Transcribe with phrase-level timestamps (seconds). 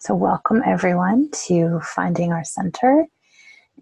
[0.00, 3.08] So, welcome everyone to Finding Our Center.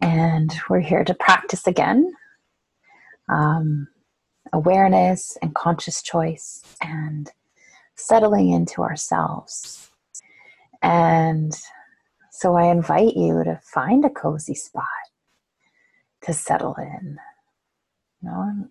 [0.01, 2.11] And we're here to practice again
[3.29, 3.89] um,
[4.51, 7.31] awareness and conscious choice and
[7.97, 9.91] settling into ourselves.
[10.81, 11.53] And
[12.31, 14.85] so, I invite you to find a cozy spot
[16.23, 17.19] to settle in.
[18.23, 18.69] You know,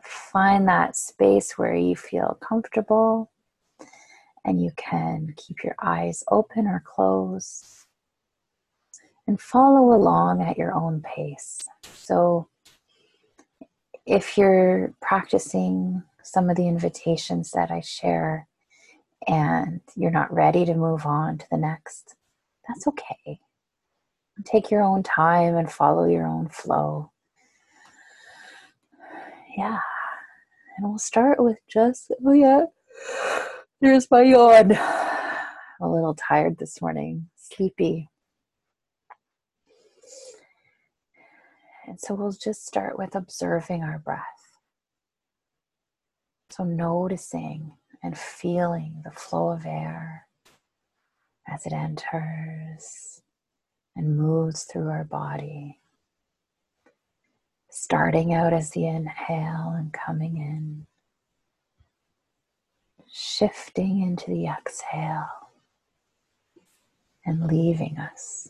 [0.00, 3.32] find that space where you feel comfortable
[4.44, 7.66] and you can keep your eyes open or closed
[9.26, 11.60] and follow along at your own pace.
[11.94, 12.48] So,
[14.06, 18.46] if you're practicing some of the invitations that I share
[19.26, 22.14] and you're not ready to move on to the next,
[22.68, 23.40] that's okay.
[24.44, 27.10] Take your own time and follow your own flow.
[29.56, 29.78] Yeah.
[30.76, 32.64] And we'll start with just, oh yeah,
[33.84, 34.72] there's my yawn.
[35.80, 38.08] A little tired this morning, sleepy.
[41.86, 44.22] And so we'll just start with observing our breath.
[46.48, 50.28] So noticing and feeling the flow of air
[51.46, 53.20] as it enters
[53.94, 55.80] and moves through our body.
[57.70, 60.86] Starting out as the inhale and coming in
[63.16, 65.28] shifting into the exhale
[67.24, 68.48] and leaving us.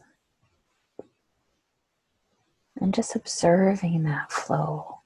[2.81, 5.01] And just observing that flow,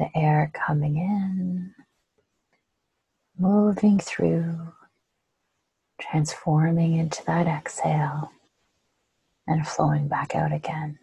[0.00, 1.74] the air coming in,
[3.38, 4.72] moving through,
[6.00, 8.32] transforming into that exhale,
[9.46, 10.98] and flowing back out again.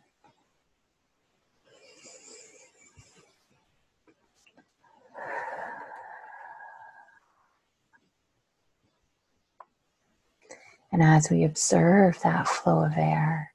[10.94, 13.52] And as we observe that flow of air,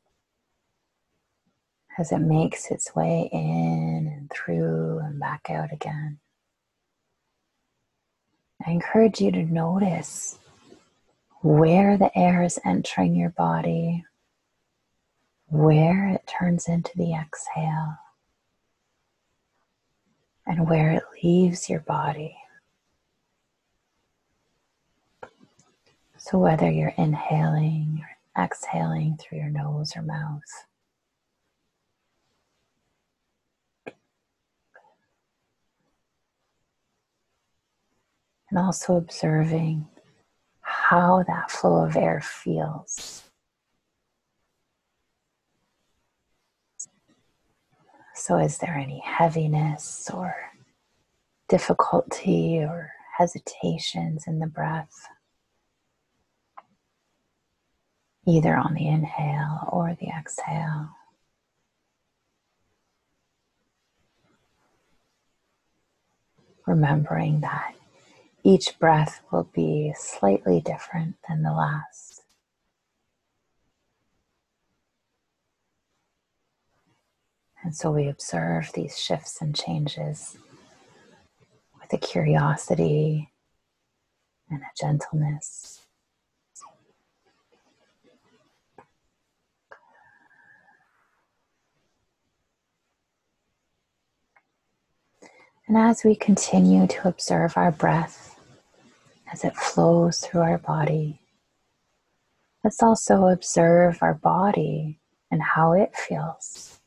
[1.97, 6.19] as it makes its way in and through and back out again,
[8.67, 10.37] I encourage you to notice
[11.43, 14.05] where the air is entering your body,
[15.47, 17.99] where it turns into the exhale,
[20.45, 22.37] and where it leaves your body.
[26.31, 28.05] So, whether you're inhaling
[28.37, 30.43] or exhaling through your nose or mouth,
[38.51, 39.89] and also observing
[40.61, 43.23] how that flow of air feels.
[48.15, 50.35] So, is there any heaviness or
[51.49, 55.09] difficulty or hesitations in the breath?
[58.29, 60.91] Either on the inhale or the exhale.
[66.67, 67.75] Remembering that
[68.45, 72.23] each breath will be slightly different than the last.
[77.65, 80.37] And so we observe these shifts and changes
[81.81, 83.31] with a curiosity
[84.51, 85.88] and a gentleness.
[95.69, 98.41] And as we continue to observe our breath
[99.31, 101.21] as it flows through our body,
[102.65, 104.99] let's also observe our body
[105.31, 106.81] and how it feels.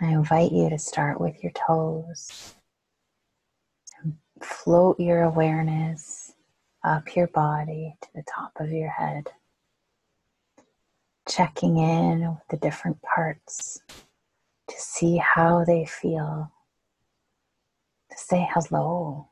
[0.00, 2.54] I invite you to start with your toes
[4.02, 6.32] and float your awareness
[6.82, 9.28] up your body to the top of your head
[11.28, 13.80] checking in with the different parts
[14.68, 16.52] to see how they feel,
[18.10, 19.28] to say hello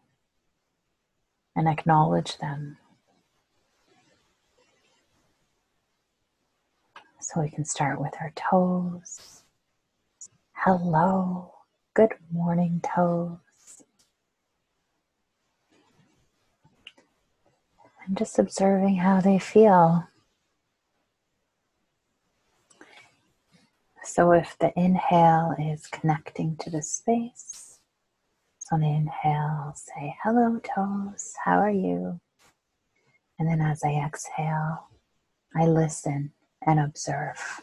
[1.56, 2.79] and acknowledge them.
[7.20, 9.43] So we can start with our toes.
[10.52, 11.52] Hello,
[11.94, 13.38] good morning, toes.
[18.06, 20.08] I'm just observing how they feel.
[24.08, 27.78] So if the inhale is connecting to the space,
[28.58, 32.19] so on the inhale, say, hello, toes, how are you?
[33.38, 34.88] And then as I exhale,
[35.55, 36.32] I listen
[36.66, 37.60] and observe.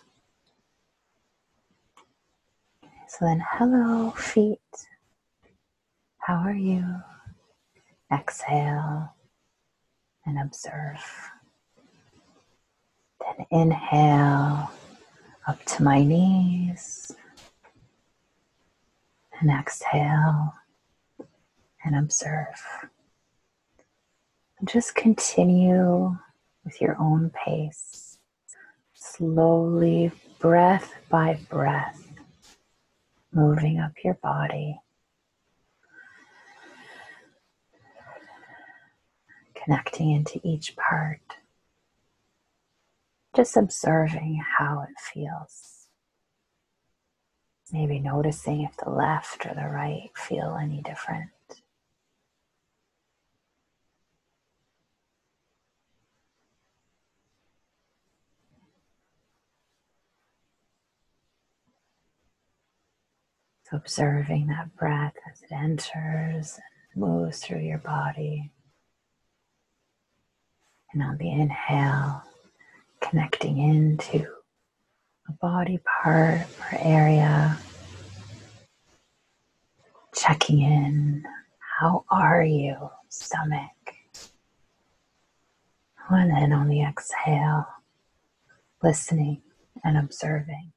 [3.07, 4.59] So then, hello, feet,
[6.19, 6.85] how are you?
[8.13, 9.15] Exhale
[10.27, 11.03] and observe.
[13.19, 14.69] Then inhale
[15.47, 17.15] up to my knees
[19.39, 20.53] and exhale
[21.83, 22.89] and observe.
[24.59, 26.17] And just continue
[26.63, 28.17] with your own pace,
[28.93, 32.11] slowly, breath by breath,
[33.31, 34.79] moving up your body.
[39.63, 41.21] Connecting into each part,
[43.35, 45.87] just observing how it feels.
[47.71, 51.29] Maybe noticing if the left or the right feel any different.
[63.73, 66.59] Observing that breath as it enters
[66.93, 68.51] and moves through your body.
[70.93, 72.23] And on the inhale,
[73.09, 74.25] connecting into
[75.27, 77.57] a body part or area.
[80.15, 81.23] Checking in.
[81.79, 83.71] How are you, stomach?
[86.09, 87.65] And then on the exhale,
[88.81, 89.41] listening
[89.83, 90.71] and observing.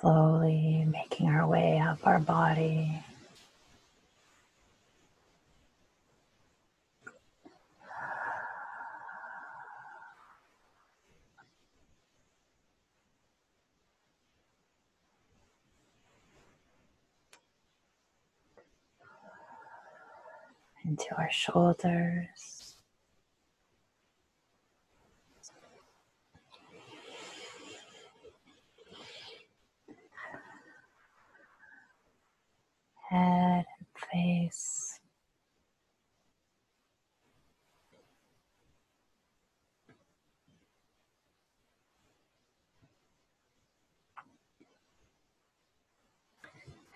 [0.00, 3.00] Slowly making our way up our body.
[20.86, 22.63] Into our shoulders.
[33.14, 34.98] Head and face.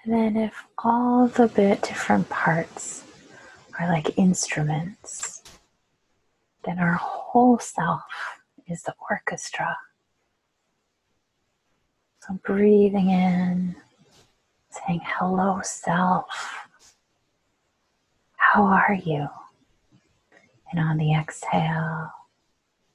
[0.05, 3.05] And then, if all the bit different parts
[3.79, 5.43] are like instruments,
[6.65, 8.03] then our whole self
[8.67, 9.77] is the orchestra.
[12.23, 13.77] So, breathing in
[14.87, 16.67] saying, Hello, self.
[18.37, 19.29] How are you?
[20.71, 22.11] And on the exhale,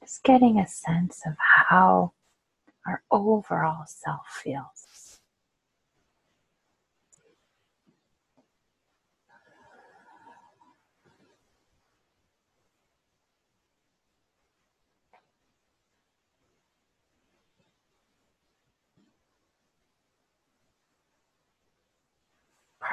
[0.01, 2.13] just getting a sense of how
[2.85, 4.85] our overall self feels.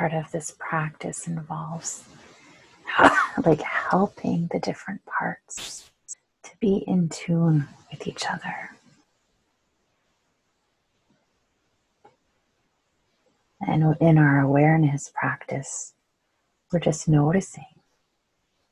[0.00, 2.05] Part of this practice involves
[3.44, 5.91] like helping the different parts
[6.43, 8.70] to be in tune with each other.
[13.61, 15.93] And in our awareness practice,
[16.73, 17.67] we're just noticing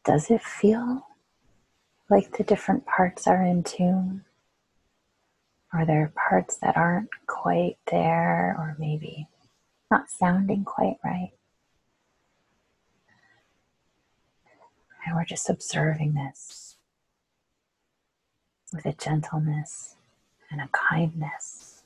[0.07, 1.09] does it feel
[2.09, 4.25] like the different parts are in tune?
[5.75, 9.29] Are there parts that aren't quite there, or maybe
[9.91, 11.33] not sounding quite right.
[15.07, 16.77] And we're just observing this
[18.73, 19.97] with a gentleness
[20.51, 21.83] and a kindness.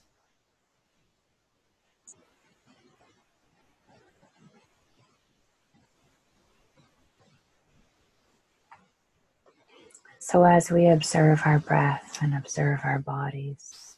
[10.19, 13.97] So, as we observe our breath and observe our bodies,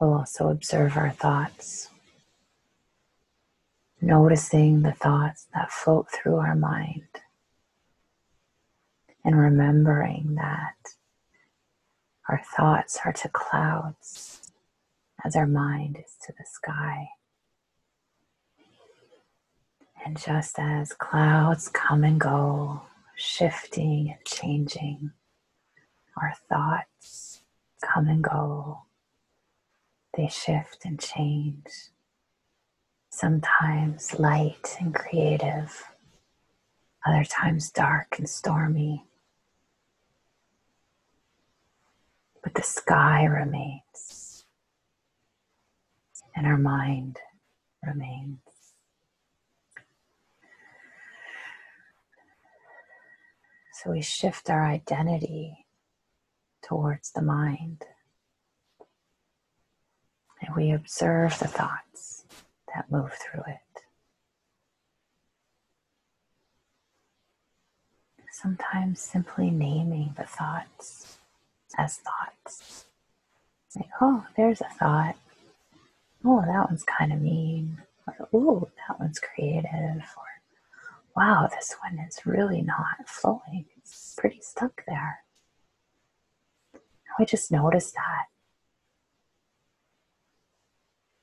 [0.00, 1.88] we'll also observe our thoughts
[4.02, 7.06] noticing the thoughts that float through our mind
[9.24, 10.74] and remembering that
[12.28, 14.42] our thoughts are to clouds
[15.24, 17.08] as our mind is to the sky.
[20.04, 22.82] And just as clouds come and go,
[23.14, 25.12] shifting and changing,
[26.20, 27.42] our thoughts
[27.80, 28.82] come and go,
[30.16, 31.92] they shift and change
[33.12, 35.84] sometimes light and creative,
[37.06, 39.04] other times dark and stormy.
[42.42, 44.44] But the sky remains,
[46.34, 47.18] and our mind
[47.86, 48.38] remains.
[53.74, 55.66] So we shift our identity
[56.64, 57.84] towards the mind.
[60.40, 62.11] And we observe the thoughts
[62.74, 63.58] that move through it.
[68.30, 71.18] Sometimes simply naming the thoughts
[71.78, 72.86] as thoughts.
[73.76, 75.16] Like, oh, there's a thought.
[76.24, 77.82] Oh, that one's kind of mean.
[78.06, 79.70] Or, oh, that one's creative.
[79.72, 80.30] Or,
[81.16, 83.66] wow, this one is really not flowing.
[83.78, 85.20] It's pretty stuck there.
[87.18, 88.26] I just noticed that.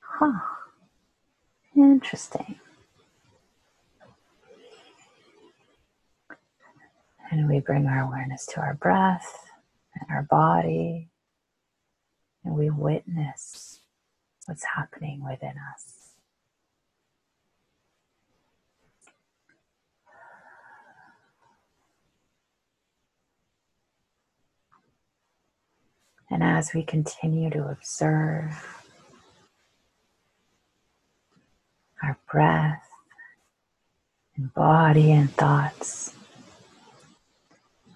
[0.00, 0.59] Huh.
[1.80, 2.60] Interesting.
[7.30, 9.46] And we bring our awareness to our breath
[9.94, 11.08] and our body,
[12.44, 13.80] and we witness
[14.44, 16.10] what's happening within us.
[26.28, 28.79] And as we continue to observe
[32.02, 32.88] our breath
[34.36, 36.14] and body and thoughts,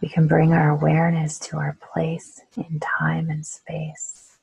[0.01, 4.37] we can bring our awareness to our place in time and space.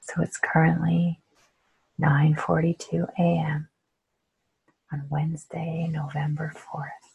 [0.00, 1.20] So it's currently
[2.00, 3.68] 9:42 a.m.
[4.92, 7.09] on Wednesday, November 4th.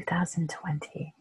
[0.00, 1.14] 2020.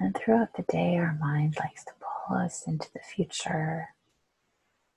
[0.00, 3.88] And throughout the day, our mind likes to pull us into the future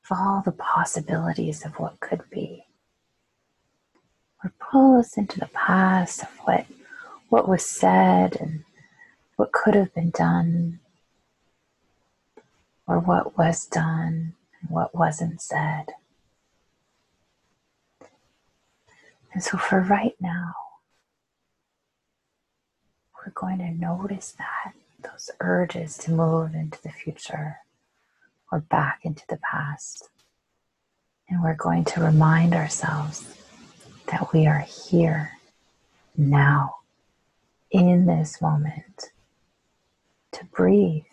[0.09, 2.65] of all the possibilities of what could be.
[4.43, 6.65] Or pull us into the past of what,
[7.29, 8.63] what was said and
[9.35, 10.79] what could have been done,
[12.87, 14.33] or what was done
[14.67, 15.93] what wasn't said.
[19.33, 20.53] And so, for right now,
[23.15, 24.73] we're going to notice that
[25.03, 27.57] those urges to move into the future
[28.51, 30.09] or back into the past.
[31.29, 33.37] And we're going to remind ourselves
[34.07, 35.33] that we are here
[36.15, 36.77] now
[37.69, 39.11] in this moment
[40.31, 41.03] to breathe.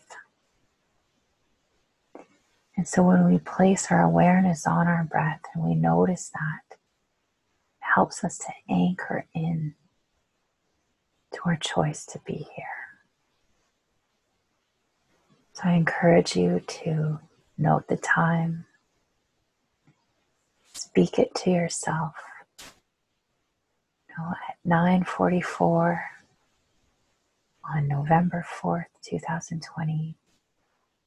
[2.76, 6.78] And so when we place our awareness on our breath and we notice that, it
[7.94, 9.74] helps us to anchor in
[11.32, 12.66] to our choice to be here.
[15.52, 17.20] So I encourage you to
[17.56, 18.66] note the time,
[20.72, 22.16] speak it to yourself.
[24.08, 26.10] You know, at 9:44
[27.72, 30.16] on November 4th, 2020,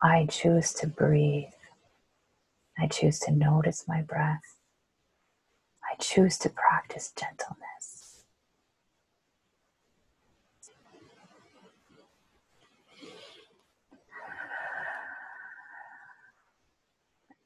[0.02, 1.52] I choose to breathe.
[2.80, 4.58] I choose to notice my breath.
[5.84, 8.24] I choose to practice gentleness.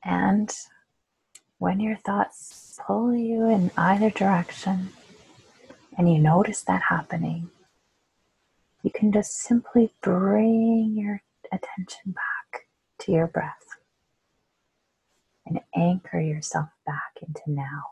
[0.04, 0.52] And
[1.60, 4.90] when your thoughts pull you in either direction
[5.98, 7.52] and you notice that happening,
[8.82, 11.22] you can just simply bring your
[11.52, 12.66] attention back
[13.00, 13.71] to your breath
[15.52, 17.84] and anchor yourself back into now.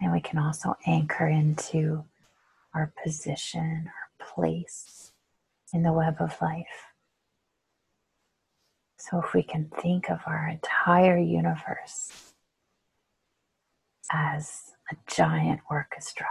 [0.00, 2.04] And we can also anchor into
[2.72, 5.12] our position, our place
[5.72, 6.66] in the web of life.
[8.96, 12.32] So, if we can think of our entire universe
[14.12, 16.26] as a giant orchestra,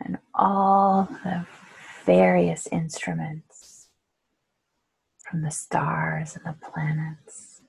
[0.00, 1.46] and all the
[2.04, 3.88] various instruments
[5.18, 7.62] from the stars and the planets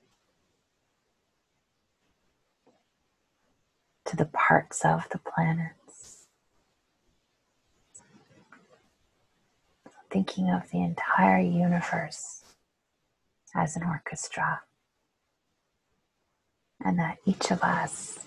[4.04, 6.26] to the parts of the planets.
[10.10, 12.42] Thinking of the entire universe
[13.54, 14.62] as an orchestra,
[16.84, 18.18] and that each of us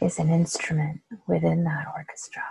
[0.00, 2.42] is an instrument within that orchestra.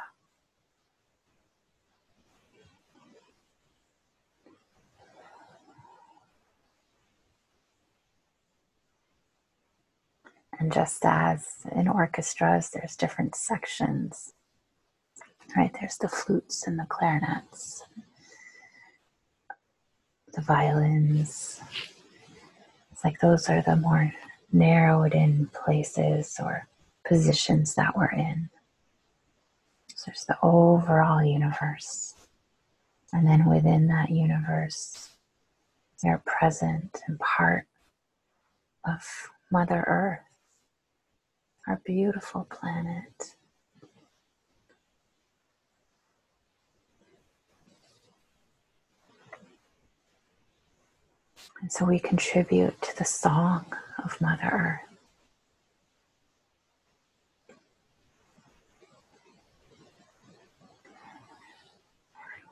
[10.57, 11.45] And just as
[11.75, 14.33] in orchestras, there's different sections,
[15.55, 15.75] right?
[15.79, 17.83] There's the flutes and the clarinets.
[20.35, 21.61] the violins.
[22.91, 24.13] It's like those are the more
[24.51, 26.67] narrowed in places or
[27.07, 28.49] positions that we're in.
[29.95, 32.13] So there's the overall universe.
[33.13, 35.09] And then within that universe,
[36.03, 37.65] you're present and part
[38.85, 40.19] of Mother Earth,
[41.67, 43.35] our beautiful planet.
[51.61, 53.65] And so we contribute to the song
[54.05, 54.79] of Mother Earth.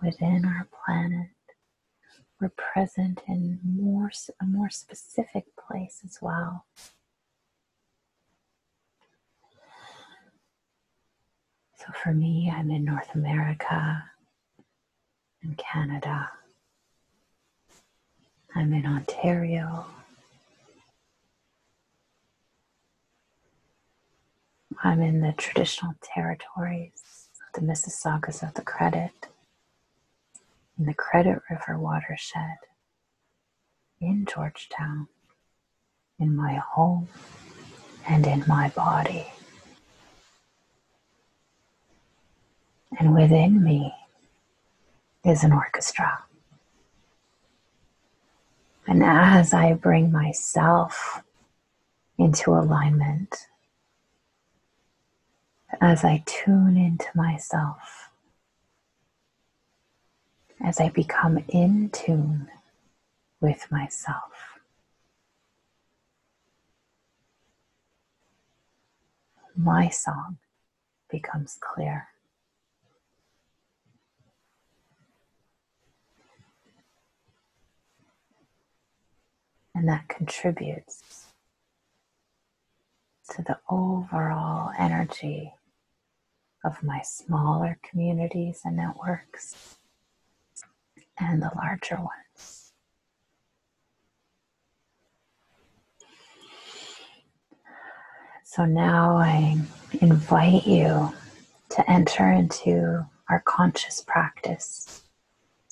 [0.02, 1.30] Within our planet,
[2.42, 6.66] we're present in more, a more specific place as well.
[11.78, 14.04] So for me, I'm in North America
[15.42, 16.30] and Canada.
[18.56, 19.86] I'm in Ontario.
[24.86, 29.30] I'm in the traditional territories of the Mississaugas of the Credit,
[30.78, 32.58] in the Credit River watershed,
[34.02, 35.08] in Georgetown,
[36.20, 37.08] in my home,
[38.10, 39.28] and in my body.
[43.00, 43.94] And within me
[45.24, 46.26] is an orchestra.
[48.86, 51.24] And as I bring myself
[52.18, 53.48] into alignment,
[55.82, 58.10] as I tune into myself,
[60.64, 62.50] as I become in tune
[63.42, 64.60] with myself,
[69.56, 70.38] my song
[71.10, 72.08] becomes clear.
[79.76, 81.28] And that contributes
[83.32, 85.54] to the overall energy
[86.64, 89.78] of my smaller communities and networks
[91.20, 92.74] and the larger ones.
[98.44, 99.58] So now I
[100.02, 101.14] invite you
[101.70, 105.04] to enter into our conscious practice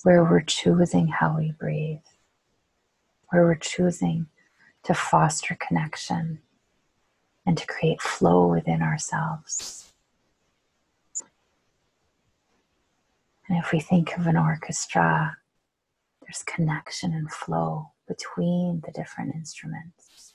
[0.02, 1.98] where we're choosing how we breathe
[3.32, 4.26] where we're choosing
[4.84, 6.38] to foster connection
[7.46, 9.91] and to create flow within ourselves.
[13.52, 15.36] And if we think of an orchestra,
[16.22, 20.32] there's connection and flow between the different instruments.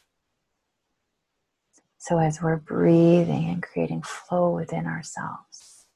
[1.97, 5.87] So as we're breathing and creating flow within ourselves,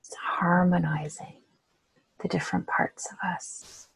[0.00, 1.36] it's harmonizing
[2.20, 3.86] the different parts of us.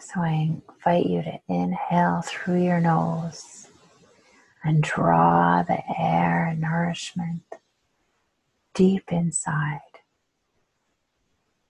[0.00, 3.68] So I invite you to inhale through your nose
[4.64, 7.42] and draw the air and nourishment
[8.80, 10.00] deep inside.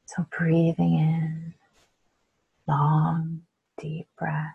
[0.04, 1.54] So breathing in,
[2.68, 3.42] long,
[3.80, 4.54] deep breath,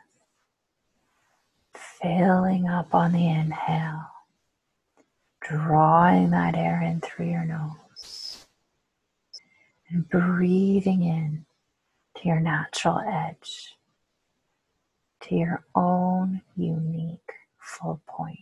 [1.74, 4.08] filling up on the inhale,
[5.42, 8.46] drawing that air in through your nose,
[9.90, 11.46] and breathing in
[12.16, 13.76] to your natural edge,
[15.24, 18.38] to your own unique full point.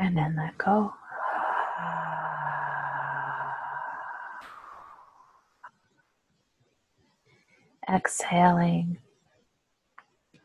[0.00, 0.94] And then let go.
[7.86, 8.96] Exhaling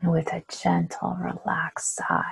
[0.02, 2.22] with a gentle, relaxed sigh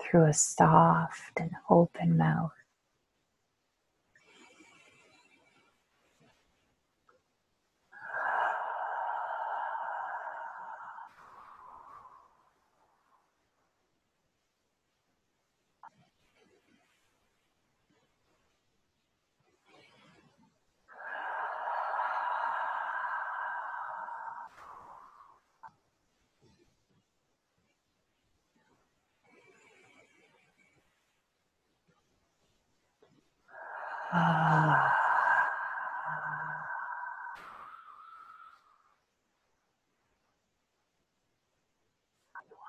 [0.00, 2.52] through a soft and open mouth.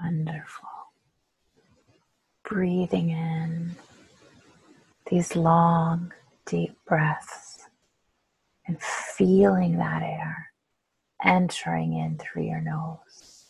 [0.02, 0.70] Wonderful.
[2.44, 3.76] Breathing in
[5.10, 6.14] these long,
[6.46, 7.68] deep breaths
[8.66, 10.52] and feeling that air
[11.24, 13.46] entering in through your nose,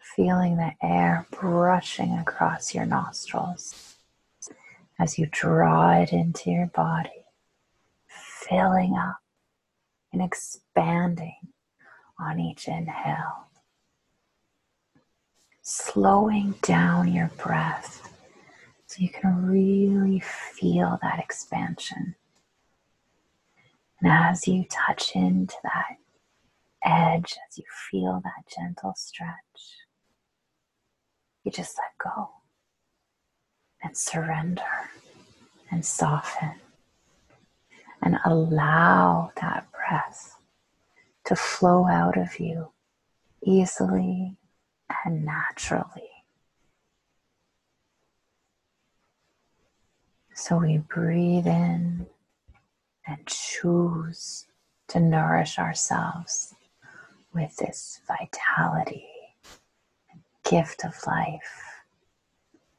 [0.00, 3.96] feeling the air brushing across your nostrils
[4.98, 7.24] as you draw it into your body,
[8.06, 9.18] filling up
[10.12, 11.36] and expanding
[12.18, 13.48] on each inhale,
[15.66, 18.12] slowing down your breath
[18.86, 22.14] so you can really feel that expansion.
[23.98, 25.96] And as you touch into that
[26.84, 29.78] edge, as you feel that gentle stretch,
[31.44, 32.28] you just let go
[33.82, 34.90] and surrender
[35.70, 36.56] and soften
[38.02, 40.36] and allow that breath
[41.24, 42.68] to flow out of you
[43.42, 44.36] easily
[45.04, 46.10] and naturally.
[50.34, 52.06] So we breathe in
[53.06, 54.46] and choose
[54.88, 56.54] to nourish ourselves
[57.32, 59.06] with this vitality,
[60.44, 61.82] gift of life.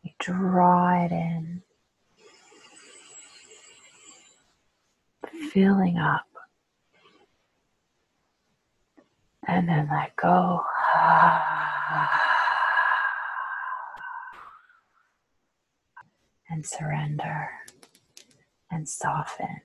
[0.03, 1.63] We draw it in,
[5.51, 6.27] filling up,
[9.47, 10.63] and then let go.
[16.49, 17.49] And surrender
[18.71, 19.61] and soften.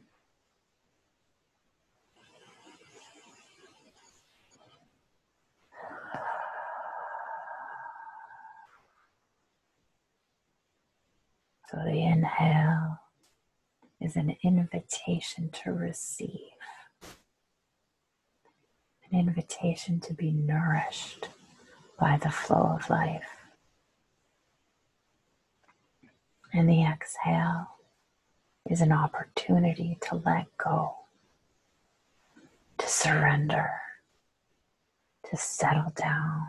[11.70, 12.98] So the inhale
[14.00, 16.50] is an invitation to receive,
[19.10, 21.28] an invitation to be nourished
[22.00, 23.36] by the flow of life.
[26.52, 27.68] And the exhale
[28.68, 30.94] is an opportunity to let go,
[32.78, 33.70] to surrender,
[35.30, 36.48] to settle down.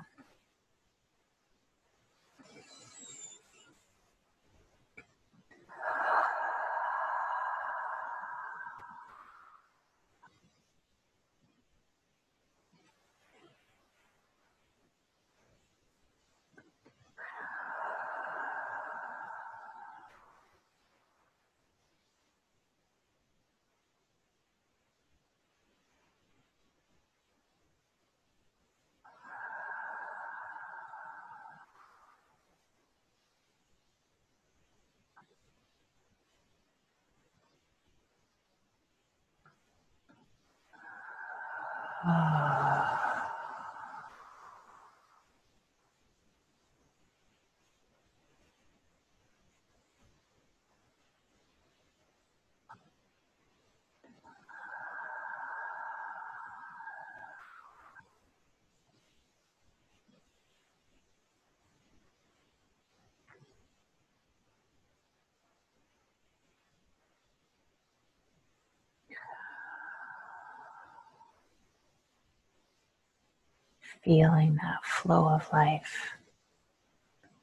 [74.03, 76.11] Feeling that flow of life,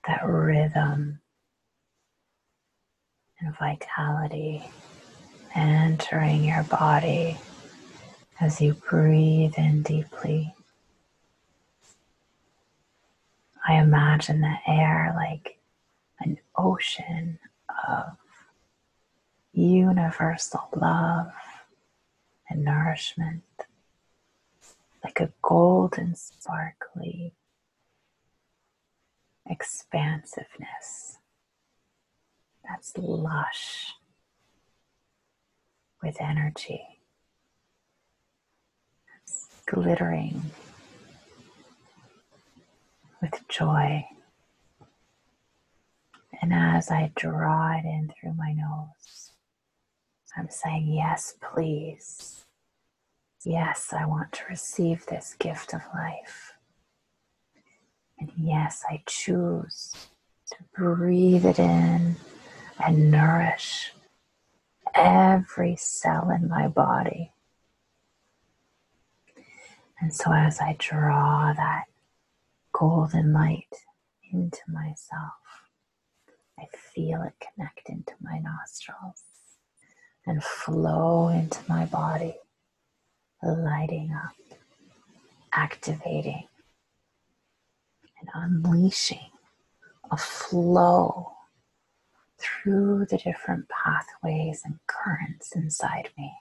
[0.06, 1.20] that rhythm
[3.40, 4.64] and vitality
[5.54, 7.38] entering your body
[8.40, 10.54] as you breathe in deeply.
[13.66, 15.58] I imagine the air like
[16.20, 17.38] an ocean
[17.88, 18.16] of
[19.52, 21.32] universal love
[22.48, 23.42] and nourishment
[25.04, 27.34] like a golden, sparkly
[29.48, 31.18] expansiveness
[32.68, 33.94] that's lush
[36.02, 36.82] with energy,
[39.24, 40.50] it's glittering
[43.20, 44.06] with joy.
[46.40, 49.32] And as I draw it in through my nose,
[50.36, 52.44] I'm saying, Yes, please.
[53.48, 56.52] Yes, I want to receive this gift of life.
[58.20, 59.94] And yes, I choose
[60.50, 62.16] to breathe it in
[62.78, 63.94] and nourish
[64.94, 67.32] every cell in my body.
[69.98, 71.84] And so, as I draw that
[72.72, 73.74] golden light
[74.30, 75.40] into myself,
[76.58, 79.24] I feel it connect into my nostrils
[80.26, 82.34] and flow into my body
[83.42, 84.34] lighting up,
[85.52, 86.48] activating,
[88.20, 89.30] and unleashing
[90.10, 91.32] a flow
[92.38, 96.32] through the different pathways and currents inside me.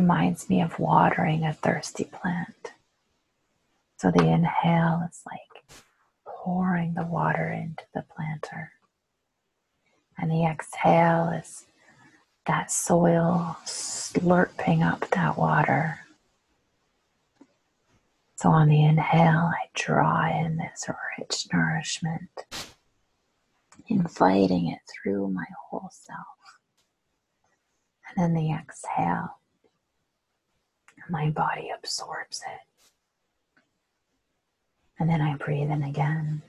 [0.00, 2.72] Reminds me of watering a thirsty plant.
[3.98, 5.62] So the inhale is like
[6.24, 8.72] pouring the water into the planter.
[10.16, 11.66] And the exhale is
[12.46, 16.00] that soil slurping up that water.
[18.36, 22.46] So on the inhale, I draw in this rich nourishment,
[23.86, 26.26] inviting it through my whole self.
[28.08, 29.39] And then the exhale,
[31.10, 32.60] my body absorbs it.
[34.98, 36.42] And then I breathe in again.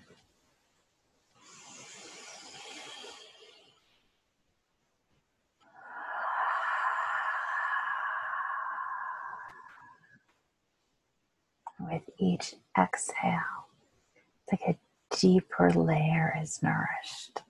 [11.79, 13.67] With each exhale,
[14.43, 17.41] it's like a deeper layer is nourished.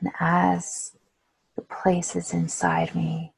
[0.00, 0.92] And as
[1.62, 3.32] the places inside me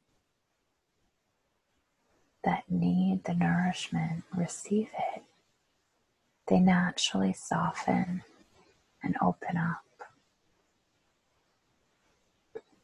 [2.43, 5.23] that need the nourishment receive it,
[6.47, 8.23] they naturally soften
[9.03, 9.81] and open up.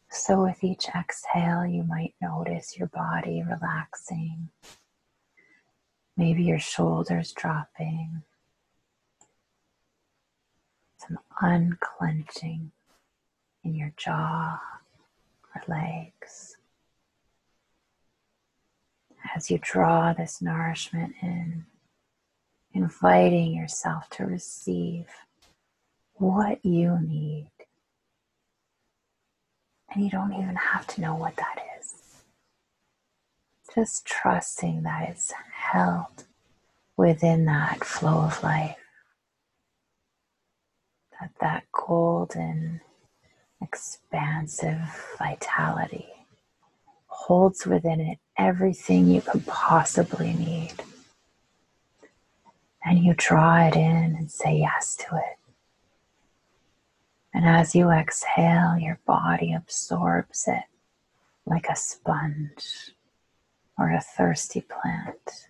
[0.09, 4.49] So, with each exhale, you might notice your body relaxing,
[6.17, 8.23] maybe your shoulders dropping,
[10.97, 12.71] some unclenching
[13.63, 14.59] in your jaw
[15.55, 16.57] or legs.
[19.35, 21.65] As you draw this nourishment in,
[22.73, 25.05] inviting yourself to receive
[26.13, 27.49] what you need.
[29.93, 31.93] And you don't even have to know what that is.
[33.75, 36.25] Just trusting that it's held
[36.97, 38.77] within that flow of life.
[41.19, 42.81] That that golden
[43.61, 44.79] expansive
[45.17, 46.07] vitality
[47.07, 50.73] holds within it everything you could possibly need.
[52.83, 55.37] And you draw it in and say yes to it.
[57.33, 60.63] And as you exhale, your body absorbs it
[61.45, 62.91] like a sponge
[63.77, 65.47] or a thirsty plant.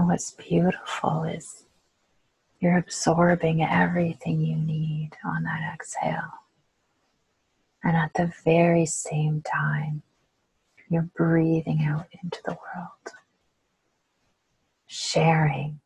[0.00, 1.64] And what's beautiful is
[2.58, 6.32] you're absorbing everything you need on that exhale.
[7.84, 10.00] And at the very same time,
[10.88, 13.12] you're breathing out into the world,
[14.86, 15.80] sharing.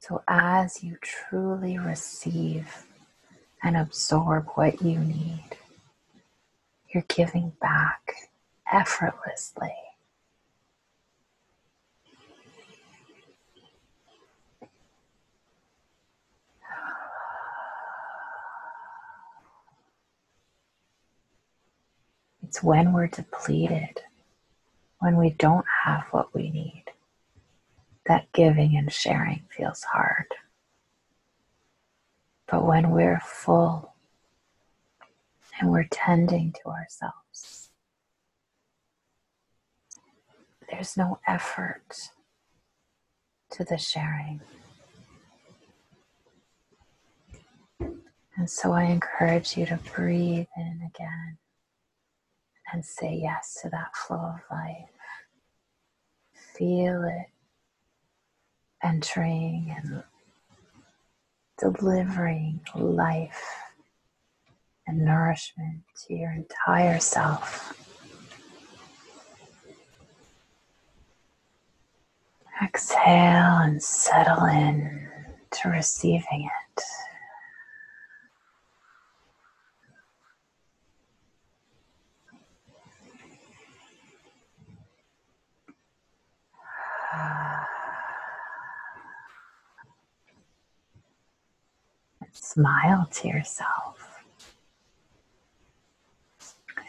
[0.00, 2.84] So, as you truly receive
[3.62, 5.56] and absorb what you need,
[6.92, 8.12] you're giving back
[8.72, 9.83] effortlessly.
[22.54, 24.02] It's when we're depleted,
[25.00, 26.84] when we don't have what we need,
[28.06, 30.26] that giving and sharing feels hard.
[32.46, 33.94] But when we're full
[35.58, 37.70] and we're tending to ourselves,
[40.70, 42.10] there's no effort
[43.50, 44.40] to the sharing.
[47.80, 51.38] And so I encourage you to breathe in again
[52.74, 54.90] and say yes to that flow of life.
[56.58, 57.26] Feel it
[58.82, 60.02] entering and
[61.56, 63.44] delivering life
[64.88, 67.80] and nourishment to your entire self.
[72.60, 75.08] Exhale and settle in
[75.52, 76.82] to receiving it.
[92.54, 94.22] Smile to yourself.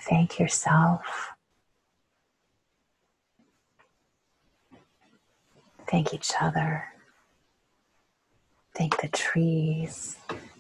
[0.08, 1.32] Thank yourself.
[5.89, 6.84] Thank each other.
[8.75, 10.17] Thank the trees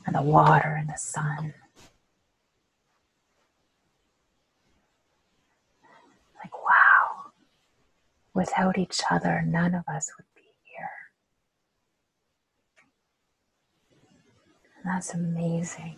[0.07, 1.53] and the water and the sun.
[6.43, 7.31] Like, wow,
[8.33, 10.25] without each other, none of us would
[14.85, 15.97] that's amazing.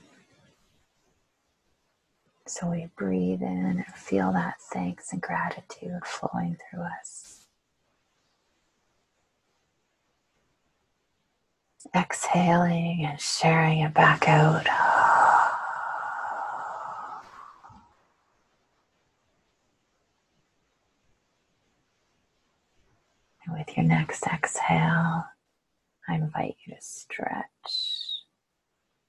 [2.45, 7.45] So we breathe in and feel that thanks and gratitude flowing through us.
[11.93, 14.67] Exhaling and sharing it back out.
[23.45, 25.26] And with your next exhale,
[26.08, 27.96] I invite you to stretch.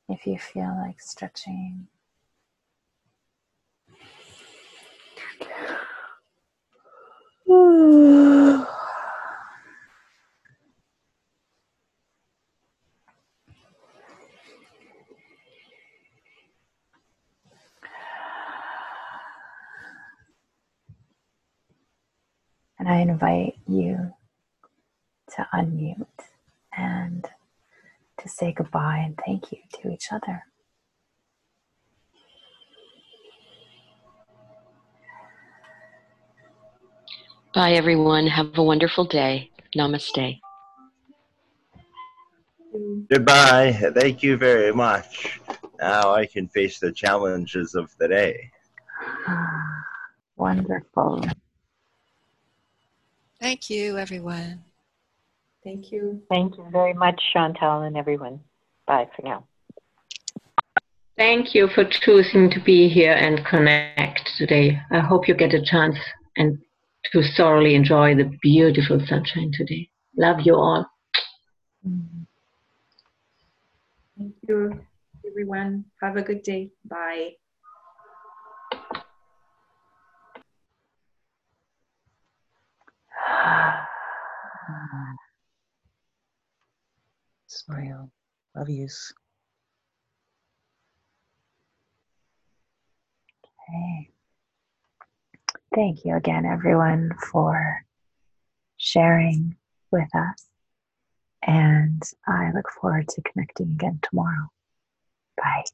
[0.09, 1.89] If you feel like stretching,
[22.79, 24.13] And I invite you
[25.35, 26.07] to unmute
[26.77, 27.27] and
[28.19, 30.43] to say goodbye and thank you to each other.
[37.55, 38.27] Bye, everyone.
[38.27, 39.51] Have a wonderful day.
[39.77, 40.41] Namaste.
[43.11, 43.73] Goodbye.
[43.95, 45.41] Thank you very much.
[45.81, 48.51] Now I can face the challenges of the day.
[50.37, 51.25] Wonderful.
[53.41, 54.63] Thank you, everyone.
[55.65, 56.23] Thank you.
[56.31, 58.41] Thank you very much, Chantal and everyone.
[58.87, 59.45] Bye for now.
[61.19, 64.81] Thank you for choosing to be here and connect today.
[64.93, 65.99] I hope you get a chance
[66.37, 66.59] and
[67.11, 69.91] to thoroughly enjoy the beautiful sunshine today.
[70.17, 70.87] Love you all.
[74.17, 74.79] Thank you,
[75.29, 75.87] everyone.
[76.01, 76.71] Have a good day.
[76.85, 77.33] Bye.
[87.49, 88.13] Smile.
[88.55, 89.13] Love yous.
[93.69, 94.11] Okay.
[95.75, 97.85] Thank you again, everyone, for
[98.77, 99.57] sharing
[99.91, 100.47] with us.
[101.43, 104.49] And I look forward to connecting again tomorrow.
[105.37, 105.65] Bye.